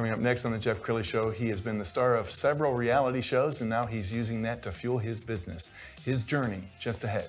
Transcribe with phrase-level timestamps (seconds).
[0.00, 2.72] Coming up next on the Jeff Crilley Show, he has been the star of several
[2.72, 5.70] reality shows, and now he's using that to fuel his business.
[6.02, 7.28] His journey just ahead.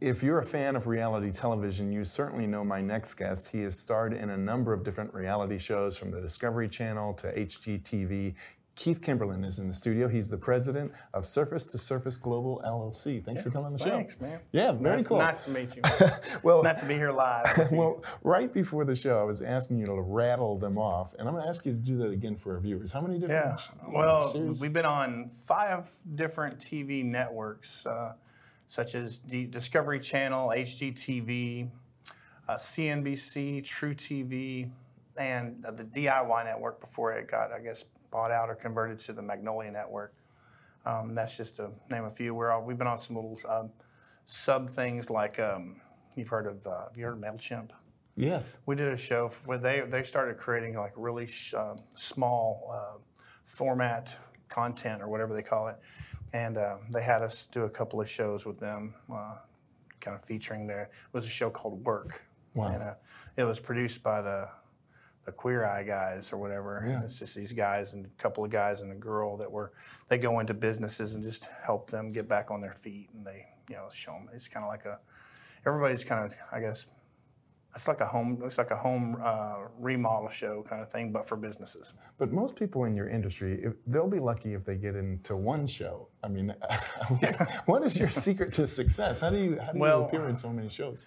[0.00, 3.48] If you're a fan of reality television, you certainly know my next guest.
[3.48, 7.32] He has starred in a number of different reality shows from the Discovery Channel to
[7.32, 8.34] HGTV.
[8.76, 10.06] Keith Kimberlin is in the studio.
[10.06, 13.24] He's the president of Surface to Surface Global LLC.
[13.24, 13.90] Thanks for coming on the show.
[13.90, 14.38] Thanks, man.
[14.52, 15.18] Yeah, very nice, cool.
[15.18, 15.82] Nice to meet you.
[16.44, 17.68] well, Not to be here live.
[17.72, 21.34] well, right before the show, I was asking you to rattle them off, and I'm
[21.34, 22.92] going to ask you to do that again for our viewers.
[22.92, 23.90] How many different yeah.
[23.92, 24.62] Well, series?
[24.62, 28.12] we've been on five different TV networks, uh,
[28.68, 31.70] such as D- Discovery Channel, HGTV,
[32.48, 34.70] uh, CNBC, truTV,
[35.16, 39.22] and the DIY network before it got, I guess, bought out or converted to the
[39.22, 40.14] Magnolia network.
[40.86, 42.34] Um, that's just to name a few.
[42.34, 43.72] We're all, we've been on some little um,
[44.24, 45.80] sub things like um,
[46.14, 46.66] you've heard of.
[46.66, 47.70] Uh, have you heard of Mailchimp?
[48.16, 48.58] yes.
[48.66, 52.98] We did a show where they they started creating like really sh- um, small uh,
[53.44, 54.16] format
[54.48, 55.76] content or whatever they call it,
[56.32, 59.36] and um, they had us do a couple of shows with them, uh,
[60.00, 60.82] kind of featuring their.
[60.82, 62.22] It was a show called Work.
[62.54, 62.68] Wow.
[62.68, 62.94] And, uh,
[63.36, 64.48] it was produced by the
[65.28, 66.82] the Queer Eye guys or whatever.
[66.86, 67.02] Yeah.
[67.04, 69.72] It's just these guys and a couple of guys and a girl that were
[70.08, 73.44] they go into businesses and just help them get back on their feet and they
[73.68, 74.30] you know show them.
[74.32, 74.98] It's kind of like a
[75.66, 76.86] everybody's kind of I guess
[77.78, 81.28] it's like a home it's like a home uh, remodel show kind of thing, but
[81.28, 81.94] for businesses.
[82.18, 85.64] But most people in your industry, if, they'll be lucky if they get into one
[85.68, 86.08] show.
[86.24, 86.52] I mean,
[87.66, 89.20] what is your secret to success?
[89.20, 91.06] How do you how do Well- you appear in so many shows?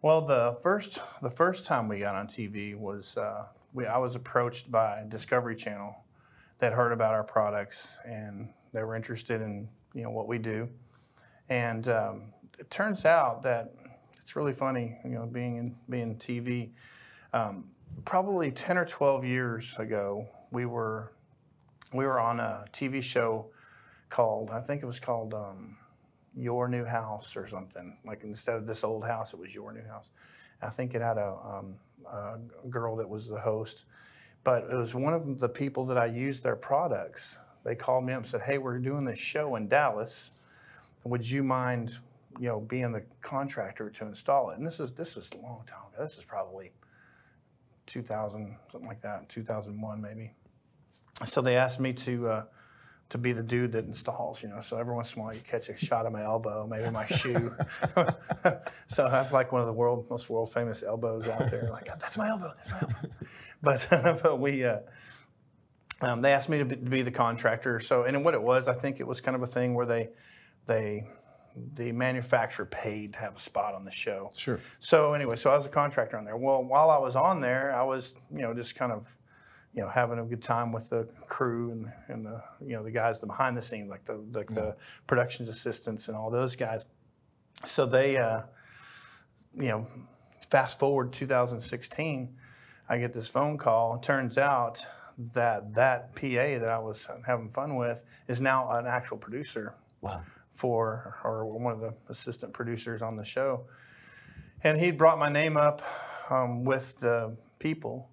[0.00, 3.44] Well, the first the first time we got on TV was uh,
[3.74, 6.02] we, I was approached by Discovery Channel
[6.58, 10.70] that heard about our products and they were interested in you know what we do,
[11.50, 13.74] and um, it turns out that
[14.26, 16.72] it's really funny you know being in being TV.
[17.32, 17.70] Um,
[18.04, 21.12] probably ten or twelve years ago, we were
[21.94, 23.46] we were on a TV show
[24.10, 25.32] called I think it was called.
[25.32, 25.78] Um,
[26.38, 27.96] your new house or something.
[28.04, 30.10] Like instead of this old house, it was your new house.
[30.60, 31.76] I think it had a, um,
[32.06, 32.38] a
[32.68, 33.86] girl that was the host,
[34.44, 37.38] but it was one of the people that I used their products.
[37.64, 40.32] They called me up and said, "Hey, we're doing this show in Dallas.
[41.04, 41.96] Would you mind,
[42.38, 45.64] you know, being the contractor to install it?" And this is this is a long
[45.66, 46.02] time ago.
[46.02, 46.72] This is probably
[47.86, 50.32] 2000, something like that, 2001 maybe.
[51.24, 52.28] So they asked me to.
[52.28, 52.44] Uh,
[53.08, 54.60] to be the dude that installs, you know.
[54.60, 57.06] So every once in a while you catch a shot of my elbow, maybe my
[57.06, 57.54] shoe.
[58.88, 61.68] so I have like one of the world most world famous elbows out there.
[61.70, 63.14] Like that's my elbow, that's my elbow.
[63.62, 63.88] but
[64.22, 64.80] but we uh,
[66.00, 67.78] um, they asked me to be the contractor.
[67.80, 70.08] So and what it was, I think it was kind of a thing where they
[70.66, 71.06] they
[71.74, 74.30] the manufacturer paid to have a spot on the show.
[74.36, 74.60] Sure.
[74.78, 76.36] So anyway, so I was a contractor on there.
[76.36, 79.16] Well, while I was on there, I was you know just kind of
[79.76, 82.90] you know, having a good time with the crew and, and the, you know, the
[82.90, 84.74] guys the behind the scenes, like the, like the
[85.06, 86.88] productions assistants and all those guys.
[87.62, 88.40] So they, uh,
[89.54, 89.86] you know,
[90.48, 92.34] fast forward 2016,
[92.88, 93.96] I get this phone call.
[93.96, 94.82] It turns out
[95.34, 100.22] that that PA that I was having fun with is now an actual producer Wow.
[100.56, 103.66] For, or one of the assistant producers on the show.
[104.64, 105.82] And he'd brought my name up
[106.30, 108.10] um, with the people.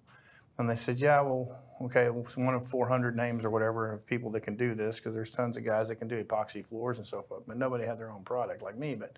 [0.58, 4.40] And they said, yeah, well, okay, one of 400 names or whatever of people that
[4.40, 7.22] can do this because there's tons of guys that can do epoxy floors and so
[7.22, 8.94] forth, but nobody had their own product like me.
[8.94, 9.16] But,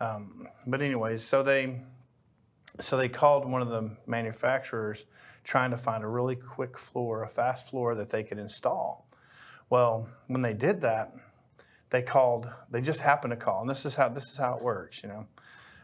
[0.00, 1.80] um, but anyways, so they,
[2.80, 5.06] so they called one of the manufacturers
[5.44, 9.08] trying to find a really quick floor, a fast floor that they could install.
[9.70, 11.14] Well, when they did that,
[11.90, 12.50] they called.
[12.70, 15.08] They just happened to call, and this is how this is how it works, you
[15.08, 15.26] know.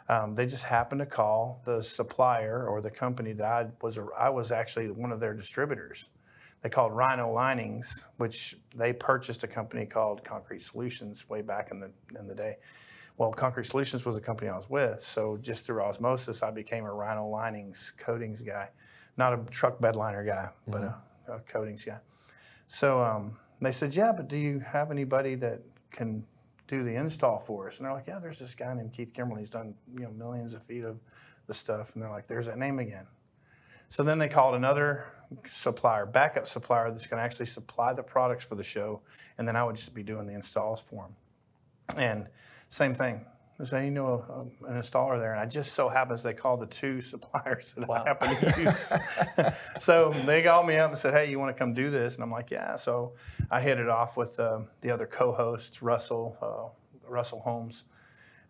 [0.09, 3.99] Um, they just happened to call the supplier or the company that I was.
[4.19, 6.09] I was actually one of their distributors.
[6.63, 11.81] they called Rhino Linings, which they purchased a company called Concrete Solutions way back in
[11.81, 12.57] the in the day.
[13.17, 16.85] Well, Concrete Solutions was a company I was with, so just through osmosis, I became
[16.85, 18.71] a Rhino Linings coatings guy,
[19.17, 20.97] not a truck bed liner guy, but a,
[21.29, 21.99] a coatings guy.
[22.67, 25.61] So um, they said, "Yeah, but do you have anybody that
[25.93, 26.27] can
[26.67, 29.41] do the install for us?" And they're like, "Yeah, there's this guy named Keith Kimberlin.
[29.41, 30.99] He's done you know millions of feet of
[31.47, 33.07] the stuff." And they're like, "There's that name again."
[33.89, 35.05] So then they called another
[35.47, 39.03] supplier, backup supplier that's going to actually supply the products for the show,
[39.37, 41.17] and then I would just be doing the installs for them.
[41.99, 42.29] And
[42.71, 43.27] same thing.
[43.65, 46.67] Say, you know, a, an installer there, and I just so happens they called the
[46.67, 48.93] two suppliers that I happen to use.
[49.79, 52.17] so they called me up and said, hey, you want to come do this?
[52.17, 52.77] And I'm like, yeah.
[52.77, 53.13] So
[53.51, 57.85] I hit it off with uh, the other co-hosts, Russell, uh, Russell Holmes.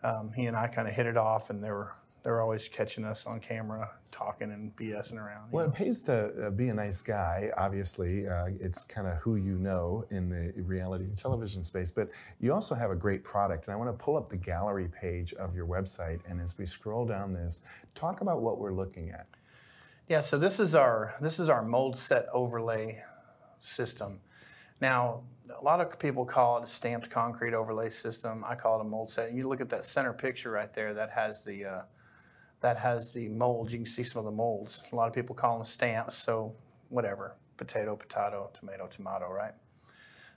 [0.02, 2.68] Um, he and I kind of hit it off, and they were they were always
[2.68, 5.50] catching us on camera talking and BSing around.
[5.50, 5.72] Well, know.
[5.72, 7.50] it pays to uh, be a nice guy.
[7.56, 11.90] Obviously, uh, it's kind of who you know in the reality television space.
[11.90, 14.88] But you also have a great product, and I want to pull up the gallery
[14.88, 16.20] page of your website.
[16.28, 17.62] And as we scroll down this,
[17.94, 19.26] talk about what we're looking at.
[20.08, 23.02] Yeah, so this is our this is our mold set overlay
[23.58, 24.20] system.
[24.80, 25.22] Now,
[25.58, 28.44] a lot of people call it a stamped concrete overlay system.
[28.46, 29.28] I call it a mold set.
[29.28, 31.82] And you look at that center picture right there that has the uh,
[32.62, 33.72] that has the molds.
[33.72, 34.82] You can see some of the molds.
[34.92, 36.16] A lot of people call them stamps.
[36.16, 36.54] So
[36.88, 39.52] whatever, potato, potato, tomato, tomato, right?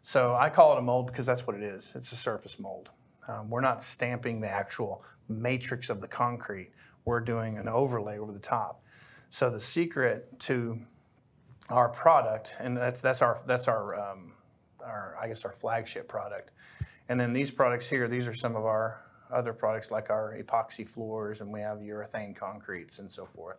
[0.01, 1.93] So I call it a mold because that's what it is.
[1.95, 2.91] It's a surface mold.
[3.27, 6.71] Um, we're not stamping the actual matrix of the concrete.
[7.05, 8.83] We're doing an overlay over the top.
[9.29, 10.79] So the secret to
[11.69, 14.33] our product, and that's that's our that's our um,
[14.83, 16.51] our I guess our flagship product.
[17.09, 20.87] And then these products here, these are some of our other products like our epoxy
[20.87, 23.57] floors, and we have urethane concretes and so forth.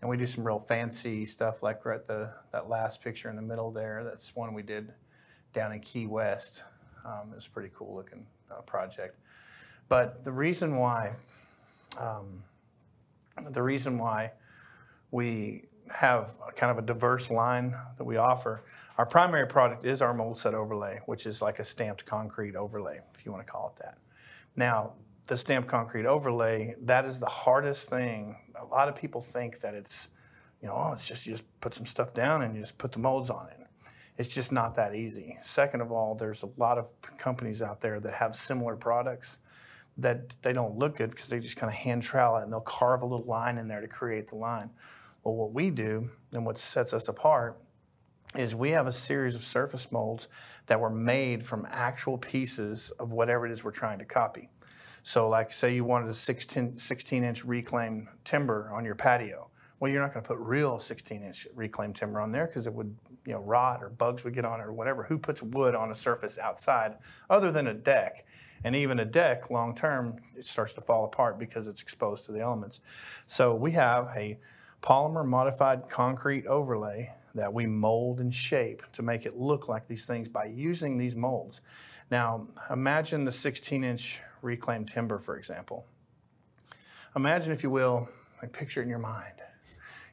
[0.00, 3.42] And we do some real fancy stuff like right the that last picture in the
[3.42, 4.04] middle there.
[4.04, 4.92] That's one we did
[5.52, 6.64] down in Key West.
[7.04, 9.18] Um, a pretty cool looking uh, project.
[9.88, 11.12] But the reason why,
[11.98, 12.42] um,
[13.50, 14.32] the reason why
[15.10, 18.64] we have kind of a diverse line that we offer.
[18.96, 23.00] Our primary product is our mold set overlay, which is like a stamped concrete overlay,
[23.14, 23.98] if you want to call it that.
[24.56, 24.94] Now,
[25.26, 28.36] the stamped concrete overlay, that is the hardest thing.
[28.60, 30.10] A lot of people think that it's,
[30.60, 32.92] you know, oh, it's just you just put some stuff down and you just put
[32.92, 33.58] the molds on it.
[34.16, 35.36] It's just not that easy.
[35.42, 39.40] Second of all, there's a lot of companies out there that have similar products
[39.96, 42.60] that they don't look good because they just kind of hand trowel it and they'll
[42.60, 44.70] carve a little line in there to create the line.
[45.24, 47.58] Well, what we do and what sets us apart
[48.36, 50.28] is we have a series of surface molds
[50.66, 54.48] that were made from actual pieces of whatever it is we're trying to copy.
[55.02, 59.50] So, like, say you wanted a 16, 16 inch reclaimed timber on your patio.
[59.78, 62.72] Well, you're not going to put real 16 inch reclaimed timber on there because it
[62.72, 62.96] would,
[63.26, 65.04] you know, rot or bugs would get on it or whatever.
[65.04, 66.96] Who puts wood on a surface outside
[67.28, 68.26] other than a deck?
[68.64, 72.32] And even a deck, long term, it starts to fall apart because it's exposed to
[72.32, 72.80] the elements.
[73.26, 74.38] So, we have a
[74.82, 80.06] polymer modified concrete overlay that we mold and shape to make it look like these
[80.06, 81.60] things by using these molds.
[82.10, 85.86] Now, imagine the 16 inch reclaimed timber, for example.
[87.16, 88.08] Imagine, if you will,
[88.40, 89.34] like picture it in your mind.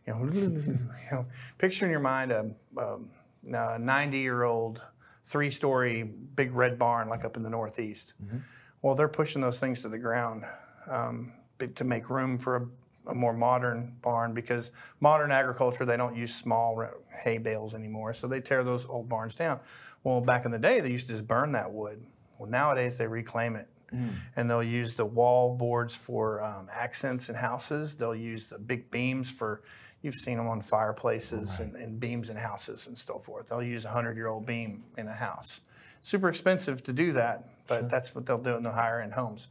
[0.08, 1.26] You know, you know
[1.58, 4.82] picture in your mind a, a 90 year old,
[5.26, 8.14] three story big red barn like up in the Northeast.
[8.82, 10.44] Well, they're pushing those things to the ground
[10.90, 11.34] um,
[11.76, 12.68] to make room for a
[13.08, 16.88] a more modern barn because modern agriculture they don't use small
[17.24, 18.14] hay bales anymore.
[18.14, 19.60] So they tear those old barns down.
[20.04, 22.06] Well back in the day they used to just burn that wood.
[22.38, 23.68] Well nowadays they reclaim it.
[24.38, 27.96] And they'll use the wall boards for um, accents in houses.
[27.96, 29.64] They'll use the big beams for
[30.02, 33.50] you've seen them on fireplaces and, and beams in houses and so forth.
[33.50, 35.60] They'll use a 100 year old beam in a house.
[36.02, 39.48] Super expensive to do that but that's what they'll do in the higher end homes.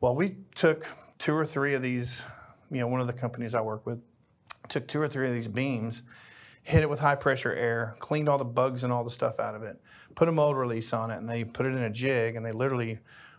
[0.00, 0.86] Well we took
[1.18, 2.24] two or three of these
[2.70, 4.00] you know, one of the companies I work with
[4.68, 6.02] took two or three of these beams,
[6.62, 9.54] hit it with high pressure air, cleaned all the bugs and all the stuff out
[9.54, 9.80] of it,
[10.14, 12.52] put a mold release on it, and they put it in a jig and they
[12.52, 12.98] literally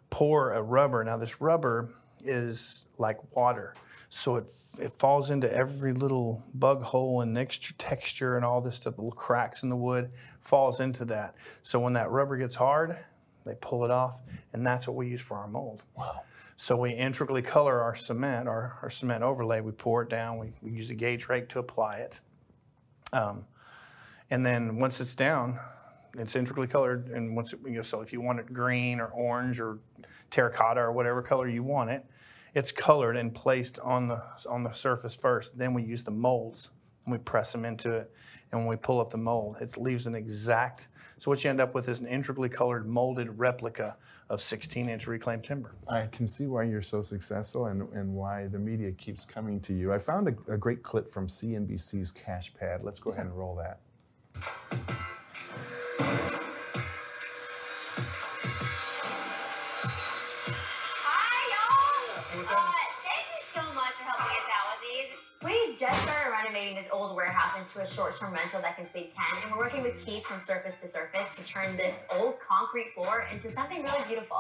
[0.10, 1.04] pour a rubber.
[1.04, 1.90] Now, this rubber
[2.24, 3.74] is like water.
[4.10, 8.76] So it, it falls into every little bug hole and extra texture and all this
[8.76, 10.12] stuff, little cracks in the wood
[10.42, 11.36] falls into that.
[11.64, 12.98] So when that rubber gets hard,
[13.46, 14.22] they pull it off,
[14.54, 15.86] and that's what we use for our mold.
[15.98, 16.24] Wow.
[16.62, 19.62] So we integrally color our cement, our, our cement overlay.
[19.62, 20.38] We pour it down.
[20.38, 22.20] We, we use a gauge rake to apply it.
[23.12, 23.46] Um,
[24.30, 25.60] and then once it's down,
[26.16, 27.08] it's integrally colored.
[27.08, 29.80] And once it, you know, so if you want it green or orange or
[30.30, 32.06] terracotta or whatever color you want it,
[32.54, 35.58] it's colored and placed on the on the surface first.
[35.58, 36.70] Then we use the molds
[37.06, 38.12] and we press them into it.
[38.52, 40.90] And when we pull up the mold, it leaves an exact.
[41.18, 43.98] So what you end up with is an intricately colored molded replica
[44.30, 45.76] of 16-inch reclaimed timber.
[45.90, 49.74] I can see why you're so successful and, and why the media keeps coming to
[49.74, 49.94] you.
[49.94, 52.84] I found a, a great clip from CNBC's Cash Pad.
[52.84, 54.81] Let's go ahead and roll that.
[67.74, 70.82] Into a short-term rental that can sleep 10, and we're working with Keith from Surface
[70.82, 74.40] to Surface to turn this old concrete floor into something really beautiful.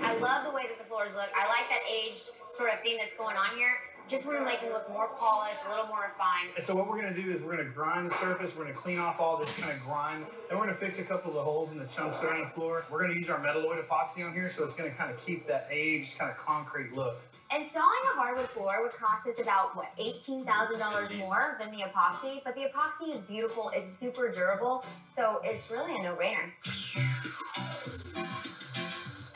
[0.00, 1.28] I love the way that the floors look.
[1.36, 3.70] I like that aged sort of theme that's going on here.
[4.08, 6.50] Just want to make them look more polished, a little more refined.
[6.54, 8.98] And so what we're gonna do is we're gonna grind the surface, we're gonna clean
[8.98, 11.72] off all this kind of grime, then we're gonna fix a couple of the holes
[11.72, 12.84] in the chunks that are on the floor.
[12.90, 15.66] We're gonna use our metalloid epoxy on here, so it's gonna kind of keep that
[15.70, 17.16] aged kind of concrete look.
[17.54, 21.84] Installing a hardwood floor would cost us about what eighteen thousand dollars more than the
[21.84, 23.70] epoxy, but the epoxy is beautiful.
[23.74, 26.50] It's super durable, so it's really a no-brainer.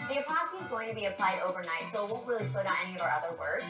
[0.08, 2.94] The epoxy is going to be applied overnight, so it won't really slow down any
[2.94, 3.64] of our other work.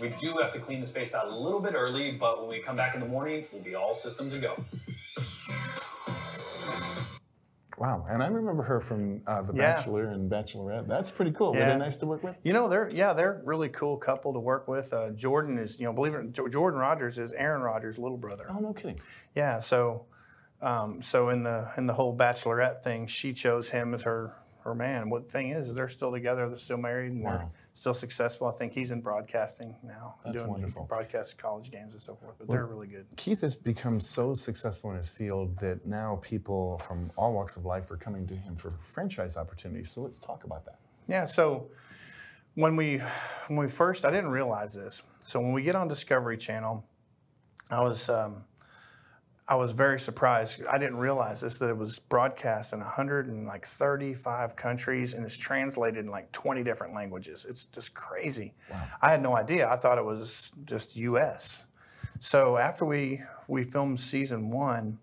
[0.00, 2.60] We do have to clean the space out a little bit early, but when we
[2.60, 4.54] come back in the morning, we'll be all systems a go.
[7.78, 9.74] Wow, and I remember her from uh, The Yeah.
[9.74, 10.88] Bachelor and Bachelorette.
[10.88, 11.52] That's pretty cool.
[11.52, 12.36] Were they nice to work with?
[12.42, 14.92] You know, they're yeah, they're a really cool couple to work with.
[14.92, 18.46] Uh, Jordan is, you know, believe it, Jo- Jordan Rodgers is Aaron Rodgers' little brother.
[18.50, 18.98] Oh, no kidding.
[19.36, 20.06] Yeah, so
[20.60, 24.34] um, so in the in the whole bachelorette thing, she chose him as her
[24.68, 25.10] her man.
[25.10, 28.46] What the thing is, is they're still together, they're still married, and they're still successful.
[28.46, 30.84] I think he's in broadcasting now, That's doing wonderful.
[30.84, 32.36] broadcast college games and so forth.
[32.38, 33.06] But they're really good.
[33.16, 37.64] Keith has become so successful in his field that now people from all walks of
[37.64, 39.90] life are coming to him for franchise opportunities.
[39.90, 40.78] So let's talk about that.
[41.06, 41.24] Yeah.
[41.24, 41.70] So
[42.54, 42.98] when we
[43.48, 45.02] when we first, I didn't realize this.
[45.20, 46.84] So when we get on Discovery Channel,
[47.70, 48.44] I was um,
[49.50, 50.62] I was very surprised.
[50.66, 56.10] I didn't realize this that it was broadcast in 135 countries and it's translated in
[56.10, 57.46] like 20 different languages.
[57.48, 58.52] It's just crazy.
[59.00, 59.66] I had no idea.
[59.66, 61.64] I thought it was just U.S.
[62.20, 64.98] So after we we filmed season one,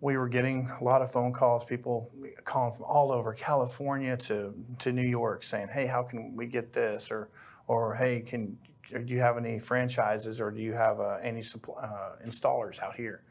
[0.00, 2.10] we were getting a lot of phone calls, people
[2.44, 6.72] calling from all over California to, to New York saying, hey, how can we get
[6.72, 7.10] this?
[7.10, 7.30] Or,
[7.66, 8.58] or hey, can,
[8.90, 12.94] do you have any franchises or do you have uh, any suppl- uh, installers out
[12.94, 13.22] here?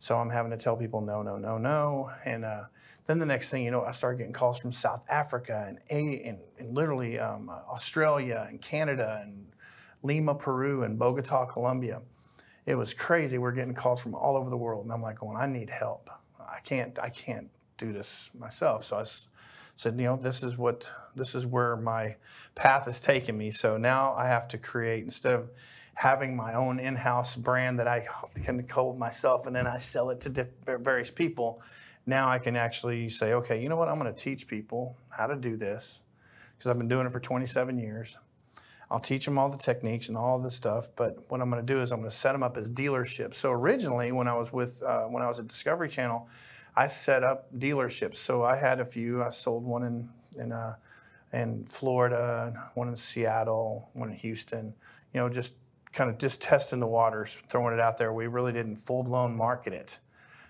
[0.00, 2.10] So I'm having to tell people no, no, no, no.
[2.24, 2.64] And uh,
[3.06, 6.22] then the next thing you know, I started getting calls from South Africa and, A-
[6.26, 9.46] and, and literally um, uh, Australia and Canada and
[10.02, 12.02] Lima, Peru and Bogota, Colombia
[12.66, 13.38] it was crazy.
[13.38, 16.10] We're getting calls from all over the world, and I'm like, going, I need help.
[16.38, 18.84] I can't, I can't do this myself.
[18.84, 19.04] So I
[19.76, 22.16] said, you know, this is what, this is where my
[22.54, 23.50] path has taken me.
[23.50, 25.50] So now I have to create instead of
[25.94, 28.06] having my own in-house brand that I
[28.44, 31.62] can hold myself and then I sell it to diff- various people.
[32.06, 33.88] Now I can actually say, okay, you know what?
[33.88, 36.00] I'm going to teach people how to do this
[36.56, 38.16] because I've been doing it for 27 years.
[38.90, 40.88] I'll teach them all the techniques and all the stuff.
[40.96, 43.34] But what I'm going to do is I'm going to set them up as dealerships.
[43.34, 46.28] So originally, when I was with uh, when I was at Discovery Channel,
[46.74, 48.16] I set up dealerships.
[48.16, 49.22] So I had a few.
[49.22, 50.74] I sold one in in uh,
[51.32, 54.74] in Florida, one in Seattle, one in Houston.
[55.14, 55.52] You know, just
[55.92, 58.12] kind of just testing the waters, throwing it out there.
[58.12, 59.98] We really didn't full blown market it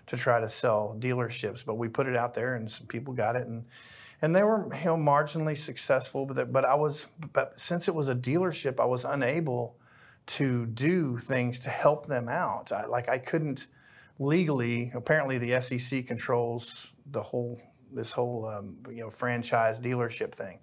[0.07, 3.35] to try to sell dealerships, but we put it out there, and some people got
[3.35, 3.65] it, and
[4.21, 6.25] and they were you know marginally successful.
[6.25, 9.77] But but I was but since it was a dealership, I was unable
[10.27, 12.71] to do things to help them out.
[12.71, 13.67] I, like I couldn't
[14.19, 14.91] legally.
[14.93, 17.59] Apparently, the SEC controls the whole
[17.91, 20.59] this whole um, you know franchise dealership thing,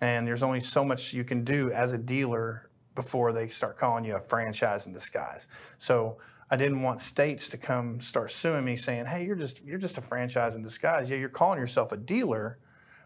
[0.00, 4.04] and there's only so much you can do as a dealer before they start calling
[4.04, 5.48] you a franchise in disguise.
[5.78, 6.18] So
[6.50, 9.98] I didn't want states to come start suing me saying, "Hey, you're just you're just
[9.98, 11.10] a franchise in disguise.
[11.10, 12.58] Yeah, you're calling yourself a dealer,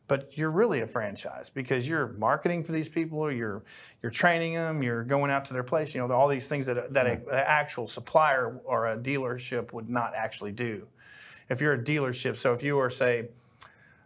[0.09, 3.63] but you're really a franchise because you're marketing for these people, you're
[4.03, 5.95] you're training them, you're going out to their place.
[5.95, 10.15] You know, all these things that that an actual supplier or a dealership would not
[10.15, 10.87] actually do.
[11.49, 13.29] If you're a dealership, so if you were say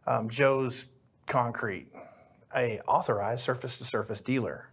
[0.07, 0.87] um, Joe's
[1.27, 1.87] Concrete,
[2.55, 4.70] a authorized surface to surface dealer.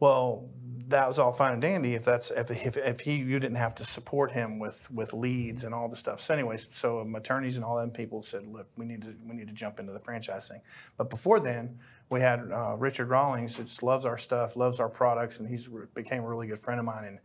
[0.00, 0.48] Well,
[0.88, 3.74] that was all fine and dandy if that's if, if, if he you didn't have
[3.76, 6.20] to support him with with leads and all the stuff.
[6.20, 9.34] So, anyways, so um, attorneys and all them people said, look, we need to we
[9.34, 10.60] need to jump into the franchise thing.
[10.96, 14.88] But before then, we had uh, Richard Rawlings, who just loves our stuff, loves our
[14.88, 17.04] products, and he's re- became a really good friend of mine.
[17.04, 17.18] And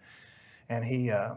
[0.69, 1.35] and he uh,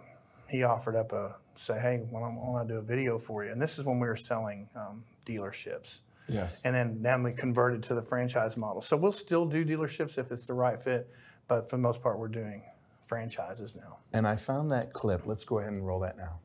[0.48, 3.50] he offered up a say, hey, why don't, do a video for you?
[3.50, 6.00] And this is when we were selling um, dealerships.
[6.28, 6.62] Yes.
[6.64, 8.80] And then then we converted to the franchise model.
[8.80, 11.10] So we'll still do dealerships if it's the right fit,
[11.48, 12.62] but for the most part, we're doing
[13.06, 13.98] franchises now.
[14.12, 15.26] And I found that clip.
[15.26, 16.40] Let's go ahead and roll that now.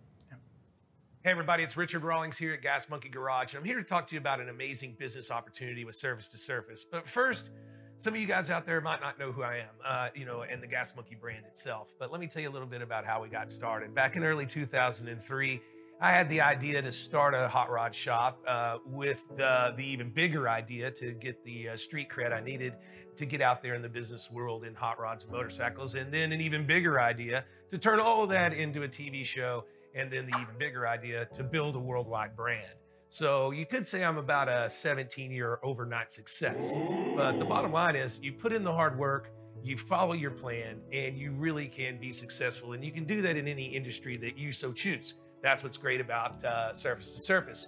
[1.22, 4.08] Hey, everybody, it's Richard Rawlings here at Gas Monkey Garage, and I'm here to talk
[4.08, 6.86] to you about an amazing business opportunity with Surface to Surface.
[6.90, 7.50] But first,
[7.98, 10.44] some of you guys out there might not know who I am, uh, you know,
[10.44, 11.90] and the Gas Monkey brand itself.
[12.00, 13.94] But let me tell you a little bit about how we got started.
[13.94, 15.62] Back in early 2003,
[16.02, 20.10] I had the idea to start a hot rod shop uh, with the, the even
[20.12, 22.76] bigger idea to get the uh, street cred I needed
[23.18, 26.32] to get out there in the business world in hot rods and motorcycles, and then
[26.32, 30.26] an even bigger idea to turn all of that into a TV show and then
[30.26, 32.76] the even bigger idea to build a worldwide brand.
[33.10, 36.72] So you could say I'm about a 17 year overnight success.
[37.14, 40.80] But the bottom line is you put in the hard work, you follow your plan,
[40.94, 42.72] and you really can be successful.
[42.72, 45.16] And you can do that in any industry that you so choose.
[45.42, 47.68] That's what's great about uh, Surface to Surface.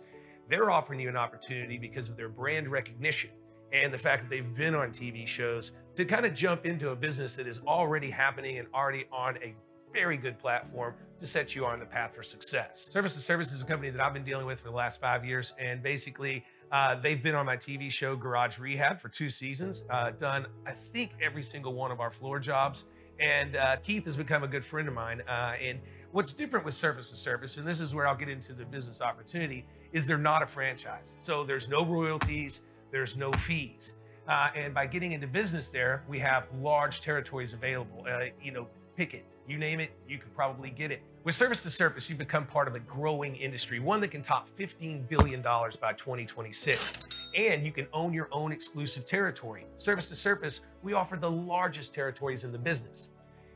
[0.50, 3.30] They're offering you an opportunity because of their brand recognition
[3.72, 6.96] and the fact that they've been on TV shows to kind of jump into a
[6.96, 9.56] business that is already happening and already on a
[9.94, 12.88] very good platform to set you on the path for success.
[12.90, 15.26] Surface to Surface is a company that I've been dealing with for the last five
[15.26, 19.84] years, and basically, uh, they've been on my TV show Garage Rehab for two seasons,
[19.90, 22.86] uh, done I think every single one of our floor jobs,
[23.20, 25.22] and uh, Keith has become a good friend of mine.
[25.28, 25.80] Uh, and
[26.12, 29.02] what's different with surface to surface, and this is where I'll get into the business
[29.02, 33.94] opportunity, is they're not a franchise, so there's no royalties, there's no fees.
[34.28, 38.06] Uh, and by getting into business there, we have large territories available.
[38.10, 41.02] Uh, you know, pick it, you name it, you could probably get it.
[41.24, 44.48] With surface to surface, you become part of a growing industry, one that can top
[44.58, 47.08] $15 billion by 2026.
[47.38, 49.66] And you can own your own exclusive territory.
[49.78, 53.10] Surface to surface, we offer the largest territories in the business.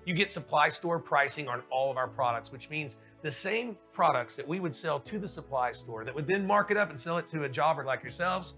[0.05, 4.35] You get supply store pricing on all of our products, which means the same products
[4.35, 6.99] that we would sell to the supply store that would then mark it up and
[6.99, 8.55] sell it to a jobber like yourselves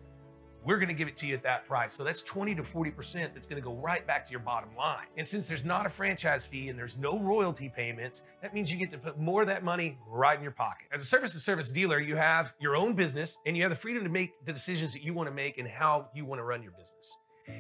[0.67, 1.93] we're going to give it to you at that price.
[1.93, 5.05] So that's 20 to 40% that's going to go right back to your bottom line.
[5.15, 8.77] And since there's not a franchise fee and there's no royalty payments, that means you
[8.77, 10.87] get to put more of that money right in your pocket.
[10.91, 13.77] As a surface to surface dealer, you have your own business and you have the
[13.77, 16.43] freedom to make the decisions that you want to make and how you want to
[16.43, 17.15] run your business.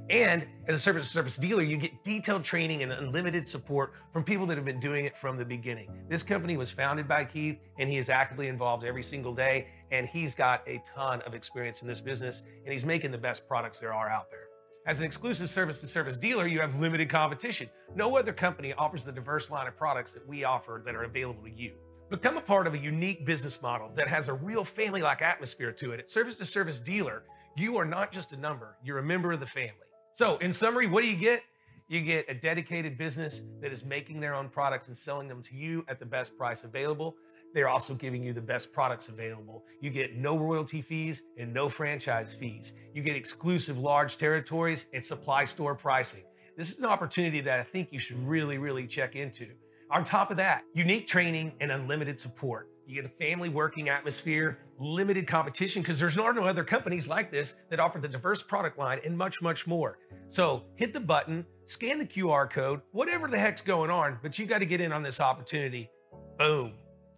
[0.09, 4.23] And as a surface to surface dealer, you get detailed training and unlimited support from
[4.23, 5.89] people that have been doing it from the beginning.
[6.09, 9.67] This company was founded by Keith, and he is actively involved every single day.
[9.91, 13.47] And he's got a ton of experience in this business, and he's making the best
[13.47, 14.47] products there are out there.
[14.85, 17.69] As an exclusive surface to surface dealer, you have limited competition.
[17.93, 21.43] No other company offers the diverse line of products that we offer that are available
[21.43, 21.73] to you.
[22.09, 25.73] Become a part of a unique business model that has a real family like atmosphere
[25.73, 25.99] to it.
[25.99, 27.23] At Surface to Surface Dealer,
[27.59, 29.73] you are not just a number, you're a member of the family.
[30.13, 31.43] So, in summary, what do you get?
[31.89, 35.55] You get a dedicated business that is making their own products and selling them to
[35.55, 37.15] you at the best price available.
[37.53, 39.63] They're also giving you the best products available.
[39.79, 42.73] You get no royalty fees and no franchise fees.
[42.93, 46.23] You get exclusive large territories and supply store pricing.
[46.57, 49.47] This is an opportunity that I think you should really, really check into.
[49.89, 52.69] On top of that, unique training and unlimited support.
[52.87, 57.29] You get a family working atmosphere, limited competition, because there's not no other companies like
[57.29, 59.99] this that offer the diverse product line and much, much more.
[60.29, 64.45] So hit the button, scan the QR code, whatever the heck's going on, but you
[64.45, 65.89] got to get in on this opportunity.
[66.37, 66.75] Boom,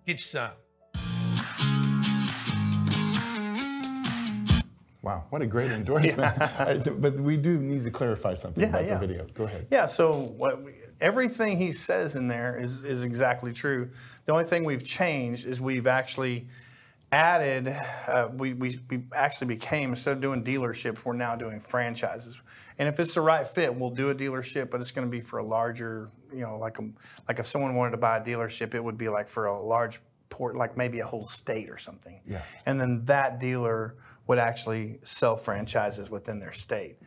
[0.07, 0.53] get you some.
[5.09, 7.01] Wow, what a great endorsement.
[7.01, 8.93] but we do need to clarify something Yeah, about yeah.
[8.93, 9.25] the video.
[9.33, 9.65] Go ahead.
[9.71, 13.89] Yeah, so what we, everything he says in there is, is exactly true.
[14.25, 16.45] The only thing we've changed is we've actually
[17.11, 17.75] added,
[18.07, 22.39] uh, we, we, we actually became, instead of doing dealerships, we're now doing franchises.
[22.77, 25.21] And if it's the right fit, we'll do a dealership, but it's going to be
[25.21, 26.87] for a larger, you know, like, a,
[27.27, 30.01] like if someone wanted to buy a dealership, it would be like for a large
[30.29, 32.21] port, like maybe a whole state or something.
[32.27, 32.43] Yeah.
[32.67, 33.95] And then that dealer
[34.29, 36.97] would actually sell franchises within their state.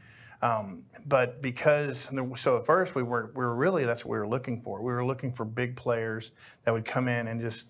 [0.42, 4.26] Um, but because so at first we were we were really that's what we were
[4.26, 4.82] looking for.
[4.82, 6.32] We were looking for big players
[6.64, 7.68] that would come in and just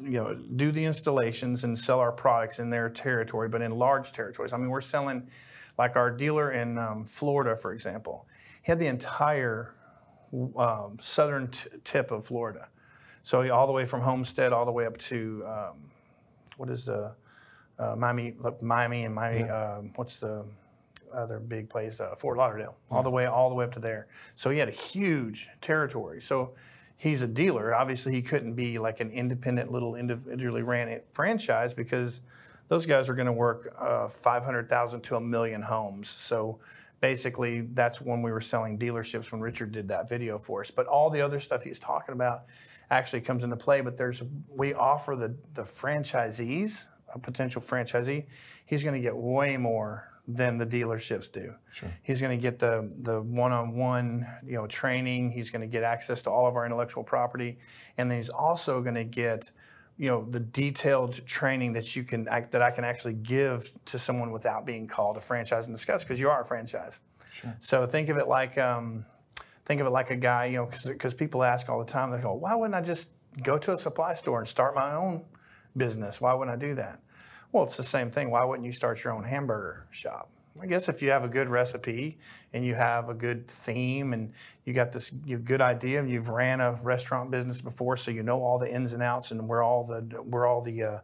[0.00, 4.10] you know do the installations and sell our products in their territory, but in large
[4.10, 4.52] territories.
[4.52, 5.30] I mean, we're selling
[5.78, 8.26] like our dealer in um, Florida, for example.
[8.64, 9.76] He had the entire
[10.56, 12.66] um, southern t- tip of Florida,
[13.22, 15.90] so he, all the way from Homestead all the way up to um,
[16.56, 17.14] what is the
[17.82, 19.48] uh, Miami, Miami and Miami.
[19.48, 20.44] Um, what's the
[21.12, 22.00] other big place?
[22.00, 24.06] Uh, Fort Lauderdale, all the way, all the way up to there.
[24.34, 26.20] So he had a huge territory.
[26.20, 26.54] So
[26.96, 27.74] he's a dealer.
[27.74, 32.20] Obviously, he couldn't be like an independent little individually ran it franchise because
[32.68, 36.08] those guys are going to work uh, 500,000 to a million homes.
[36.08, 36.60] So
[37.00, 40.70] basically, that's when we were selling dealerships when Richard did that video for us.
[40.70, 42.44] But all the other stuff he's talking about
[42.90, 43.80] actually comes into play.
[43.80, 48.26] But there's we offer the the franchisees a potential franchisee,
[48.64, 51.54] he's going to get way more than the dealerships do.
[51.72, 51.88] Sure.
[52.02, 55.32] He's going to get the the one-on-one, you know, training.
[55.32, 57.58] He's going to get access to all of our intellectual property,
[57.98, 59.50] and then he's also going to get,
[59.98, 64.30] you know, the detailed training that you can that I can actually give to someone
[64.30, 67.00] without being called a franchise and discuss because you are a franchise.
[67.32, 67.56] Sure.
[67.58, 68.58] So think of it like.
[68.58, 69.06] Um,
[69.64, 72.18] think of it like a guy, you know, because people ask all the time, they
[72.18, 73.10] go, why wouldn't I just
[73.44, 75.24] go to a supply store and start my own
[75.76, 76.20] business?
[76.20, 77.00] Why wouldn't I do that?
[77.52, 78.30] Well, it's the same thing.
[78.30, 80.30] Why wouldn't you start your own hamburger shop?
[80.60, 82.18] I guess if you have a good recipe
[82.52, 84.32] and you have a good theme and
[84.64, 88.22] you got this you good idea and you've ran a restaurant business before, so you
[88.22, 90.98] know all the ins and outs and where all the where all the uh,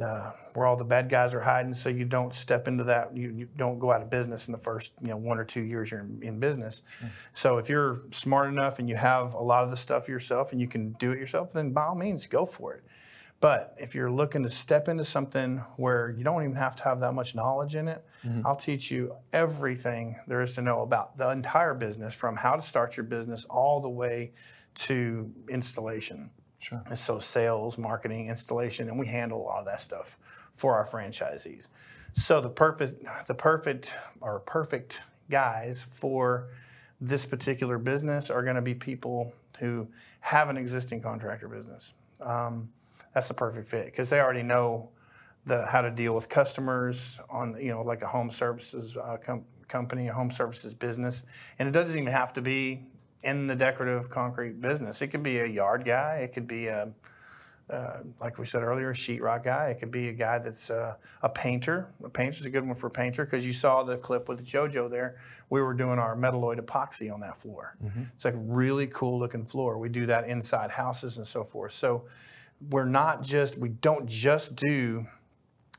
[0.00, 3.16] uh, where all the bad guys are hiding, so you don't step into that.
[3.16, 5.62] You, you, don't go out of business in the first you know one or two
[5.62, 6.82] years you're in, in business.
[6.98, 7.06] Mm-hmm.
[7.32, 10.60] So if you're smart enough and you have a lot of the stuff yourself and
[10.60, 12.84] you can do it yourself, then by all means go for it.
[13.40, 17.00] But if you're looking to step into something where you don't even have to have
[17.00, 18.46] that much knowledge in it, mm-hmm.
[18.46, 22.62] I'll teach you everything there is to know about the entire business from how to
[22.62, 24.32] start your business all the way
[24.74, 26.30] to installation.
[26.58, 26.82] Sure.
[26.86, 30.16] And so sales, marketing, installation, and we handle a lot of that stuff
[30.54, 31.68] for our franchisees.
[32.14, 36.48] So the perfect, the perfect or perfect guys for
[37.00, 39.88] this particular business are going to be people who
[40.20, 41.92] have an existing contractor business.
[42.20, 42.70] Um,
[43.16, 44.90] that's the perfect fit because they already know
[45.46, 49.46] the how to deal with customers on you know like a home services uh, com-
[49.68, 51.24] company, a home services business,
[51.58, 52.84] and it doesn't even have to be
[53.24, 55.00] in the decorative concrete business.
[55.00, 56.16] It could be a yard guy.
[56.16, 56.92] It could be a
[57.70, 59.70] uh, like we said earlier, a sheetrock guy.
[59.70, 61.88] It could be a guy that's uh, a painter.
[62.04, 64.90] A painter's a good one for a painter because you saw the clip with JoJo
[64.90, 65.16] there.
[65.48, 67.78] We were doing our metalloid epoxy on that floor.
[67.82, 68.02] Mm-hmm.
[68.14, 69.78] It's like a really cool looking floor.
[69.78, 71.72] We do that inside houses and so forth.
[71.72, 72.04] So
[72.70, 75.06] we're not just we don't just do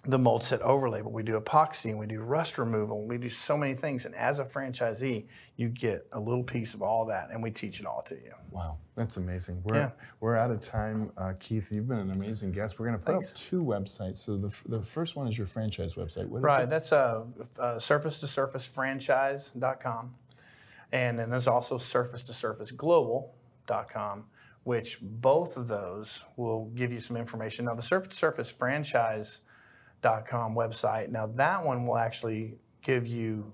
[0.05, 3.17] the mold set overlay, but we do epoxy and we do rust removal and we
[3.17, 4.05] do so many things.
[4.05, 5.25] And as a franchisee,
[5.57, 8.31] you get a little piece of all that, and we teach it all to you.
[8.51, 9.61] Wow, that's amazing.
[9.65, 9.91] We're Yeah.
[10.21, 11.73] we're out of time, uh, Keith.
[11.73, 12.79] You've been an amazing guest.
[12.79, 13.31] We're going to put Thanks.
[13.33, 14.17] up two websites.
[14.17, 16.27] So the, f- the first one is your franchise website.
[16.27, 17.25] What is Right, that's uh,
[17.59, 20.13] uh, surface to surface franchise.com.
[20.93, 24.25] And then there's also surface to surface global.com,
[24.67, 27.63] which both of those will give you some information.
[27.63, 29.41] Now, the to surface franchise.com
[30.55, 33.49] website, now that one will actually give you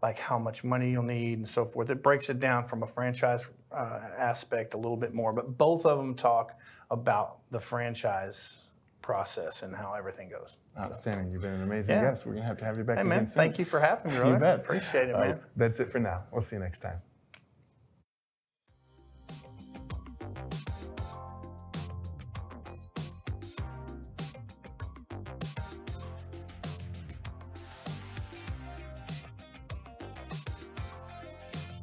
[0.00, 1.90] like how much money you'll need and so forth.
[1.90, 5.84] It breaks it down from a franchise uh, aspect a little bit more, but both
[5.84, 6.58] of them talk
[6.90, 8.62] about the franchise
[9.02, 10.56] process and how everything goes.
[10.78, 11.30] Outstanding.
[11.30, 12.04] You've been an amazing Yeah.
[12.04, 12.24] guest.
[12.24, 13.34] We're going to have to have you back Hey, again man, soon.
[13.36, 14.32] thank you for having me, brother.
[14.32, 14.60] You bet.
[14.60, 15.40] Appreciate it, man.
[15.56, 16.22] that's it for now.
[16.32, 16.98] We'll see you next time.